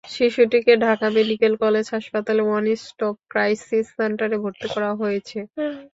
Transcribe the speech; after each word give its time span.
শিশুটিকে 0.09 0.73
Dhaka 0.83 1.07
medical 1.15 1.53
college 1.63 1.85
হাসপাতালের 1.95 2.45
one 2.45 2.65
stop 2.83 3.15
crisis 3.31 3.85
সেন্টারে 3.97 4.37
ভর্তি 4.43 4.67
করা 4.73 4.91
হয়েছে। 5.01 5.37